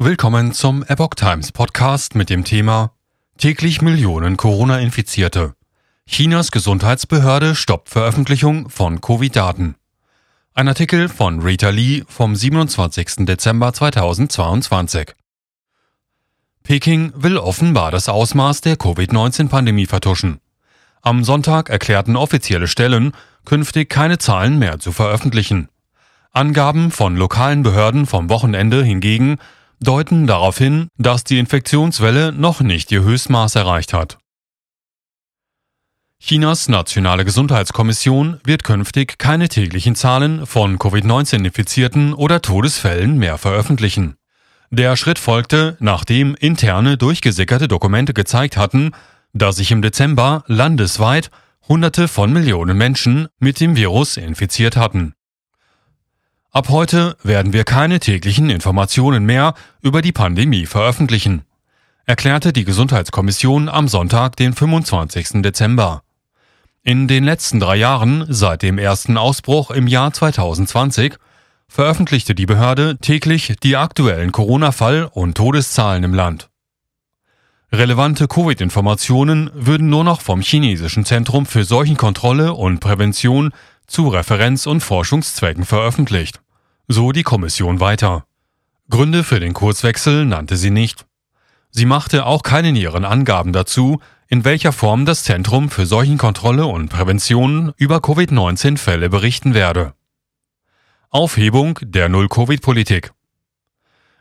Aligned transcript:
Willkommen 0.00 0.52
zum 0.52 0.84
Epoch 0.84 1.16
Times 1.16 1.50
Podcast 1.50 2.14
mit 2.14 2.30
dem 2.30 2.44
Thema 2.44 2.92
Täglich 3.36 3.82
Millionen 3.82 4.36
Corona-Infizierte. 4.36 5.54
Chinas 6.06 6.52
Gesundheitsbehörde 6.52 7.56
stoppt 7.56 7.88
Veröffentlichung 7.88 8.70
von 8.70 9.00
Covid-Daten. 9.00 9.74
Ein 10.54 10.68
Artikel 10.68 11.08
von 11.08 11.42
Rita 11.42 11.70
Lee 11.70 12.04
vom 12.06 12.36
27. 12.36 13.26
Dezember 13.26 13.72
2022. 13.72 15.16
Peking 16.62 17.12
will 17.16 17.36
offenbar 17.36 17.90
das 17.90 18.08
Ausmaß 18.08 18.60
der 18.60 18.76
Covid-19-Pandemie 18.76 19.86
vertuschen. 19.86 20.38
Am 21.02 21.24
Sonntag 21.24 21.70
erklärten 21.70 22.14
offizielle 22.14 22.68
Stellen, 22.68 23.14
künftig 23.44 23.90
keine 23.90 24.18
Zahlen 24.18 24.60
mehr 24.60 24.78
zu 24.78 24.92
veröffentlichen. 24.92 25.70
Angaben 26.30 26.92
von 26.92 27.16
lokalen 27.16 27.64
Behörden 27.64 28.06
vom 28.06 28.28
Wochenende 28.30 28.84
hingegen 28.84 29.38
deuten 29.80 30.26
darauf 30.26 30.58
hin, 30.58 30.88
dass 30.96 31.24
die 31.24 31.38
Infektionswelle 31.38 32.32
noch 32.32 32.60
nicht 32.60 32.90
ihr 32.92 33.02
Höchstmaß 33.02 33.54
erreicht 33.54 33.92
hat. 33.92 34.18
Chinas 36.20 36.68
nationale 36.68 37.24
Gesundheitskommission 37.24 38.40
wird 38.44 38.64
künftig 38.64 39.18
keine 39.18 39.48
täglichen 39.48 39.94
Zahlen 39.94 40.46
von 40.46 40.78
Covid-19-Infizierten 40.78 42.12
oder 42.12 42.42
Todesfällen 42.42 43.18
mehr 43.18 43.38
veröffentlichen. 43.38 44.16
Der 44.70 44.96
Schritt 44.96 45.18
folgte, 45.18 45.76
nachdem 45.78 46.34
interne 46.34 46.96
durchgesickerte 46.96 47.68
Dokumente 47.68 48.14
gezeigt 48.14 48.56
hatten, 48.56 48.90
dass 49.32 49.56
sich 49.56 49.70
im 49.70 49.80
Dezember 49.80 50.42
landesweit 50.46 51.30
Hunderte 51.68 52.08
von 52.08 52.32
Millionen 52.32 52.76
Menschen 52.76 53.28
mit 53.38 53.60
dem 53.60 53.76
Virus 53.76 54.16
infiziert 54.16 54.76
hatten. 54.76 55.14
Ab 56.50 56.70
heute 56.70 57.16
werden 57.22 57.52
wir 57.52 57.64
keine 57.64 58.00
täglichen 58.00 58.48
Informationen 58.48 59.24
mehr 59.26 59.54
über 59.82 60.00
die 60.00 60.12
Pandemie 60.12 60.64
veröffentlichen, 60.64 61.42
erklärte 62.06 62.54
die 62.54 62.64
Gesundheitskommission 62.64 63.68
am 63.68 63.86
Sonntag, 63.86 64.36
den 64.36 64.54
25. 64.54 65.42
Dezember. 65.42 66.02
In 66.82 67.06
den 67.06 67.24
letzten 67.24 67.60
drei 67.60 67.76
Jahren, 67.76 68.24
seit 68.30 68.62
dem 68.62 68.78
ersten 68.78 69.18
Ausbruch 69.18 69.70
im 69.70 69.86
Jahr 69.86 70.10
2020, 70.14 71.16
veröffentlichte 71.68 72.34
die 72.34 72.46
Behörde 72.46 72.96
täglich 72.96 73.54
die 73.62 73.76
aktuellen 73.76 74.32
Corona-Fall- 74.32 75.10
und 75.12 75.36
Todeszahlen 75.36 76.02
im 76.02 76.14
Land. 76.14 76.48
Relevante 77.70 78.26
Covid-Informationen 78.26 79.50
würden 79.52 79.90
nur 79.90 80.02
noch 80.02 80.22
vom 80.22 80.40
chinesischen 80.40 81.04
Zentrum 81.04 81.44
für 81.44 81.64
Seuchenkontrolle 81.64 82.54
und 82.54 82.80
Prävention 82.80 83.52
zu 83.86 84.08
Referenz- 84.08 84.66
und 84.66 84.80
Forschungszwecken 84.80 85.66
veröffentlicht. 85.66 86.40
So 86.90 87.12
die 87.12 87.22
Kommission 87.22 87.80
weiter. 87.80 88.24
Gründe 88.88 89.22
für 89.22 89.40
den 89.40 89.52
Kurswechsel 89.52 90.24
nannte 90.24 90.56
sie 90.56 90.70
nicht. 90.70 91.04
Sie 91.70 91.84
machte 91.84 92.24
auch 92.24 92.42
keine 92.42 92.72
näheren 92.72 93.04
Angaben 93.04 93.52
dazu, 93.52 94.00
in 94.26 94.46
welcher 94.46 94.72
Form 94.72 95.04
das 95.04 95.22
Zentrum 95.22 95.68
für 95.68 95.84
Seuchenkontrolle 95.84 96.64
und 96.64 96.88
Prävention 96.88 97.74
über 97.76 98.00
Covid-19-Fälle 98.00 99.10
berichten 99.10 99.52
werde. 99.52 99.92
Aufhebung 101.10 101.78
der 101.82 102.08
Null-Covid-Politik. 102.08 103.12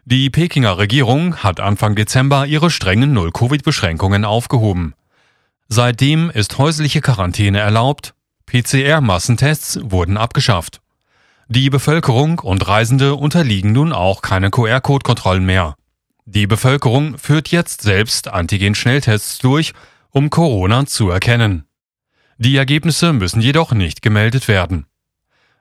Die 0.03 0.29
Pekinger 0.29 0.77
Regierung 0.77 1.37
hat 1.37 1.61
Anfang 1.61 1.95
Dezember 1.95 2.47
ihre 2.47 2.69
strengen 2.69 3.13
Null-Covid-Beschränkungen 3.13 4.25
aufgehoben. 4.25 4.93
Seitdem 5.69 6.29
ist 6.29 6.57
häusliche 6.57 6.99
Quarantäne 6.99 7.59
erlaubt, 7.59 8.13
PCR-Massentests 8.45 9.79
wurden 9.83 10.17
abgeschafft. 10.17 10.81
Die 11.49 11.69
Bevölkerung 11.69 12.39
und 12.39 12.67
Reisende 12.67 13.15
unterliegen 13.15 13.71
nun 13.71 13.93
auch 13.93 14.21
keine 14.21 14.49
QR-Code-Kontrollen 14.49 15.45
mehr. 15.45 15.75
Die 16.25 16.45
Bevölkerung 16.45 17.17
führt 17.17 17.47
jetzt 17.47 17.83
selbst 17.83 18.27
Antigen-Schnelltests 18.27 19.39
durch, 19.39 19.71
um 20.09 20.29
Corona 20.29 20.85
zu 20.85 21.09
erkennen. 21.09 21.63
Die 22.37 22.57
Ergebnisse 22.57 23.13
müssen 23.13 23.39
jedoch 23.39 23.71
nicht 23.71 24.01
gemeldet 24.01 24.49
werden. 24.49 24.87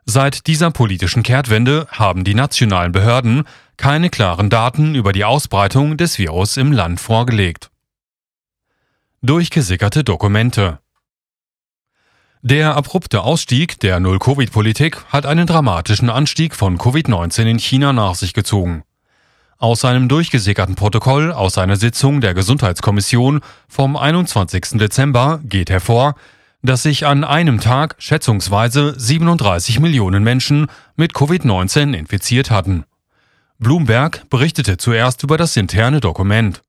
Seit 0.05 0.49
dieser 0.49 0.73
politischen 0.73 1.23
Kehrtwende 1.23 1.87
haben 1.91 2.25
die 2.25 2.35
nationalen 2.35 2.91
Behörden 2.91 3.45
keine 3.77 4.11
klaren 4.11 4.51
Daten 4.51 4.97
über 4.97 5.13
die 5.13 5.25
Ausbreitung 5.25 5.97
des 5.97 6.19
Virus 6.19 6.57
im 6.57 6.73
Land 6.73 7.01
vorgelegt. 7.01 7.71
Durchgesickerte 9.23 10.03
Dokumente 10.03 10.81
Der 12.49 12.77
abrupte 12.77 13.25
Ausstieg 13.25 13.81
der 13.81 13.99
Null-Covid-Politik 13.99 15.07
hat 15.09 15.27
einen 15.27 15.49
dramatischen 15.49 16.09
Anstieg 16.09 16.55
von 16.55 16.79
Covid-19 16.79 17.43
in 17.43 17.59
China 17.59 17.93
nach 17.93 18.15
sich 18.15 18.35
gezogen. 18.35 18.85
Aus 19.59 19.85
einem 19.85 20.09
durchgesickerten 20.09 20.77
Protokoll 20.77 21.33
aus 21.33 21.59
einer 21.59 21.75
Sitzung 21.75 22.21
der 22.21 22.35
Gesundheitskommission 22.35 23.41
vom 23.67 23.97
21. 23.97 24.79
Dezember 24.79 25.41
geht 25.43 25.71
hervor, 25.71 26.15
dass 26.63 26.85
sich 26.85 27.05
an 27.05 27.25
einem 27.25 27.59
Tag 27.59 27.97
schätzungsweise 27.99 28.95
37 28.97 29.81
Millionen 29.81 30.23
Menschen 30.23 30.69
mit 30.95 31.15
Covid-19 31.15 31.95
infiziert 31.95 32.53
hatten. 32.53 32.85
Bloomberg 33.59 34.31
berichtete 34.31 34.77
zuerst 34.77 35.25
über 35.25 35.37
das 35.37 35.57
interne 35.57 35.99
Dokument. 35.99 36.63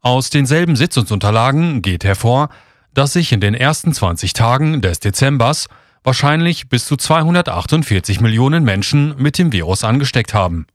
Aus 0.00 0.30
denselben 0.30 0.76
Sitzungsunterlagen 0.76 1.82
geht 1.82 2.04
hervor, 2.04 2.50
dass 2.94 3.12
sich 3.12 3.32
in 3.32 3.40
den 3.40 3.54
ersten 3.54 3.92
20 3.92 4.32
Tagen 4.32 4.80
des 4.80 5.00
Dezembers 5.00 5.68
wahrscheinlich 6.02 6.68
bis 6.68 6.86
zu 6.86 6.96
248 6.96 8.20
Millionen 8.20 8.64
Menschen 8.64 9.14
mit 9.18 9.38
dem 9.38 9.52
Virus 9.52 9.84
angesteckt 9.84 10.34
haben. 10.34 10.66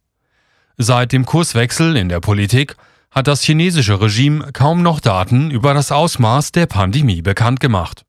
Seit 0.78 1.14
dem 1.14 1.26
Kurswechsel 1.26 1.96
in 1.96 2.10
der 2.10 2.20
Politik 2.20 2.76
hat 3.12 3.28
das 3.28 3.42
chinesische 3.42 4.02
Regime 4.02 4.52
kaum 4.52 4.84
noch 4.84 5.00
Daten 5.00 5.50
über 5.50 5.74
das 5.74 5.92
Ausmaß 5.92 6.52
der 6.52 6.66
Pandemie 6.66 7.22
bekannt 7.22 7.62
gemacht. 7.62 8.04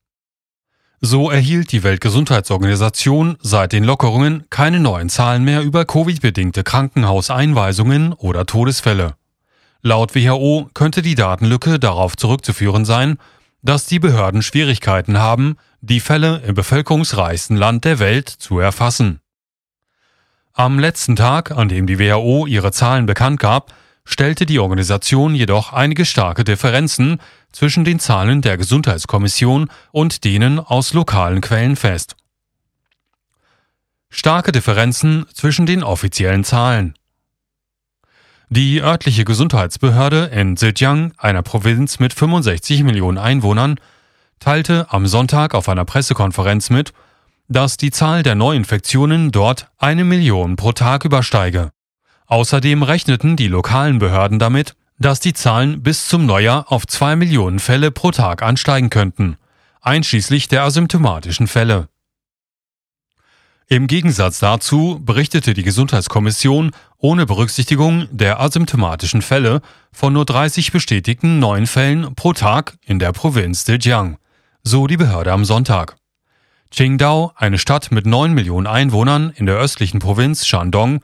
So 1.00 1.30
erhielt 1.30 1.72
die 1.72 1.84
Weltgesundheitsorganisation 1.84 3.36
seit 3.40 3.72
den 3.72 3.84
Lockerungen 3.84 4.44
keine 4.50 4.80
neuen 4.80 5.08
Zahlen 5.08 5.44
mehr 5.44 5.62
über 5.62 5.84
Covid-bedingte 5.84 6.64
Krankenhauseinweisungen 6.64 8.14
oder 8.14 8.46
Todesfälle. 8.46 9.14
Laut 9.82 10.16
WHO 10.16 10.68
könnte 10.74 11.02
die 11.02 11.14
Datenlücke 11.14 11.78
darauf 11.78 12.16
zurückzuführen 12.16 12.84
sein, 12.84 13.18
dass 13.66 13.86
die 13.86 13.98
Behörden 13.98 14.42
Schwierigkeiten 14.42 15.18
haben, 15.18 15.56
die 15.80 16.00
Fälle 16.00 16.42
im 16.46 16.54
bevölkerungsreichsten 16.54 17.56
Land 17.56 17.84
der 17.84 17.98
Welt 17.98 18.28
zu 18.28 18.58
erfassen. 18.58 19.20
Am 20.52 20.78
letzten 20.78 21.16
Tag, 21.16 21.50
an 21.50 21.68
dem 21.68 21.86
die 21.86 21.98
WHO 21.98 22.46
ihre 22.46 22.72
Zahlen 22.72 23.04
bekannt 23.04 23.40
gab, 23.40 23.74
stellte 24.06 24.46
die 24.46 24.58
Organisation 24.58 25.34
jedoch 25.34 25.72
einige 25.72 26.06
starke 26.06 26.44
Differenzen 26.44 27.20
zwischen 27.52 27.84
den 27.84 27.98
Zahlen 27.98 28.40
der 28.40 28.56
Gesundheitskommission 28.56 29.68
und 29.90 30.24
denen 30.24 30.58
aus 30.60 30.94
lokalen 30.94 31.40
Quellen 31.40 31.76
fest. 31.76 32.16
Starke 34.08 34.52
Differenzen 34.52 35.26
zwischen 35.34 35.66
den 35.66 35.82
offiziellen 35.82 36.44
Zahlen. 36.44 36.94
Die 38.48 38.80
örtliche 38.80 39.24
Gesundheitsbehörde 39.24 40.26
in 40.26 40.56
Zhejiang, 40.56 41.12
einer 41.18 41.42
Provinz 41.42 41.98
mit 41.98 42.12
65 42.12 42.84
Millionen 42.84 43.18
Einwohnern, 43.18 43.80
teilte 44.38 44.86
am 44.90 45.08
Sonntag 45.08 45.52
auf 45.52 45.68
einer 45.68 45.84
Pressekonferenz 45.84 46.70
mit, 46.70 46.92
dass 47.48 47.76
die 47.76 47.90
Zahl 47.90 48.22
der 48.22 48.36
Neuinfektionen 48.36 49.32
dort 49.32 49.68
eine 49.78 50.04
Million 50.04 50.54
pro 50.54 50.70
Tag 50.70 51.04
übersteige. 51.04 51.72
Außerdem 52.26 52.84
rechneten 52.84 53.34
die 53.34 53.48
lokalen 53.48 53.98
Behörden 53.98 54.38
damit, 54.38 54.76
dass 55.00 55.18
die 55.18 55.34
Zahlen 55.34 55.82
bis 55.82 56.06
zum 56.06 56.24
Neujahr 56.24 56.70
auf 56.70 56.86
zwei 56.86 57.16
Millionen 57.16 57.58
Fälle 57.58 57.90
pro 57.90 58.12
Tag 58.12 58.42
ansteigen 58.42 58.90
könnten, 58.90 59.38
einschließlich 59.80 60.46
der 60.46 60.62
asymptomatischen 60.62 61.48
Fälle. 61.48 61.88
Im 63.68 63.88
Gegensatz 63.88 64.38
dazu 64.38 65.00
berichtete 65.04 65.52
die 65.52 65.64
Gesundheitskommission 65.64 66.70
ohne 66.98 67.26
Berücksichtigung 67.26 68.08
der 68.10 68.40
asymptomatischen 68.40 69.22
Fälle 69.22 69.60
von 69.92 70.12
nur 70.12 70.24
30 70.24 70.72
bestätigten 70.72 71.38
neuen 71.38 71.66
Fällen 71.66 72.14
pro 72.14 72.32
Tag 72.32 72.78
in 72.84 72.98
der 72.98 73.12
Provinz 73.12 73.64
Zhejiang, 73.64 74.16
so 74.62 74.86
die 74.86 74.96
Behörde 74.96 75.32
am 75.32 75.44
Sonntag. 75.44 75.96
Qingdao, 76.70 77.32
eine 77.36 77.58
Stadt 77.58 77.92
mit 77.92 78.06
9 78.06 78.32
Millionen 78.32 78.66
Einwohnern 78.66 79.30
in 79.36 79.46
der 79.46 79.56
östlichen 79.56 80.00
Provinz 80.00 80.46
Shandong, 80.46 81.00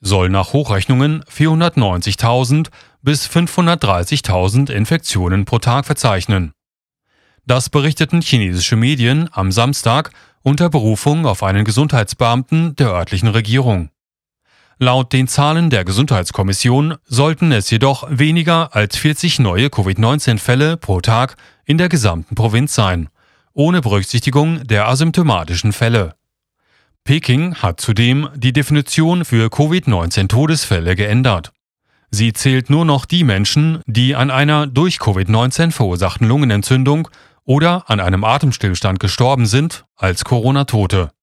soll 0.00 0.28
nach 0.28 0.52
Hochrechnungen 0.52 1.22
490.000 1.24 2.68
bis 3.02 3.28
530.000 3.28 4.70
Infektionen 4.70 5.44
pro 5.44 5.58
Tag 5.58 5.86
verzeichnen. 5.86 6.52
Das 7.46 7.68
berichteten 7.68 8.22
chinesische 8.22 8.76
Medien 8.76 9.28
am 9.32 9.52
Samstag 9.52 10.10
unter 10.42 10.68
Berufung 10.70 11.26
auf 11.26 11.42
einen 11.42 11.64
Gesundheitsbeamten 11.64 12.76
der 12.76 12.88
örtlichen 12.88 13.28
Regierung. 13.28 13.90
Laut 14.84 15.14
den 15.14 15.28
Zahlen 15.28 15.70
der 15.70 15.82
Gesundheitskommission 15.86 16.96
sollten 17.06 17.52
es 17.52 17.70
jedoch 17.70 18.06
weniger 18.10 18.76
als 18.76 18.98
40 18.98 19.38
neue 19.38 19.70
Covid-19-Fälle 19.70 20.76
pro 20.76 21.00
Tag 21.00 21.36
in 21.64 21.78
der 21.78 21.88
gesamten 21.88 22.34
Provinz 22.34 22.74
sein, 22.74 23.08
ohne 23.54 23.80
Berücksichtigung 23.80 24.66
der 24.66 24.86
asymptomatischen 24.86 25.72
Fälle. 25.72 26.16
Peking 27.02 27.54
hat 27.54 27.80
zudem 27.80 28.28
die 28.34 28.52
Definition 28.52 29.24
für 29.24 29.48
Covid-19-Todesfälle 29.48 30.96
geändert. 30.96 31.52
Sie 32.10 32.34
zählt 32.34 32.68
nur 32.68 32.84
noch 32.84 33.06
die 33.06 33.24
Menschen, 33.24 33.80
die 33.86 34.14
an 34.14 34.30
einer 34.30 34.66
durch 34.66 34.98
Covid-19 34.98 35.70
verursachten 35.70 36.28
Lungenentzündung 36.28 37.08
oder 37.46 37.88
an 37.88 38.00
einem 38.00 38.22
Atemstillstand 38.22 39.00
gestorben 39.00 39.46
sind, 39.46 39.86
als 39.96 40.26
Corona-Tote. 40.26 41.13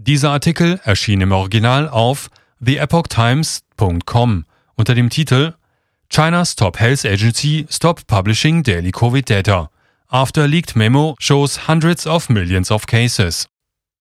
Dieser 0.00 0.30
Artikel 0.30 0.80
erschien 0.84 1.20
im 1.20 1.32
Original 1.32 1.88
auf 1.88 2.30
theepochtimes.com 2.64 4.44
unter 4.76 4.94
dem 4.94 5.10
Titel 5.10 5.54
China's 6.08 6.54
top 6.54 6.78
health 6.78 7.04
agency 7.04 7.66
stop 7.68 8.06
publishing 8.06 8.62
daily 8.62 8.92
COVID 8.92 9.28
data 9.28 9.70
after 10.08 10.46
leaked 10.46 10.76
memo 10.76 11.16
shows 11.18 11.66
hundreds 11.66 12.06
of 12.06 12.28
millions 12.28 12.70
of 12.70 12.86
cases. 12.86 13.48